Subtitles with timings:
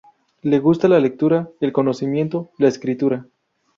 [0.41, 3.27] Le gusta la lectura, el conocimiento, la escritura.